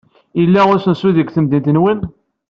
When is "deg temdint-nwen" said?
1.17-1.99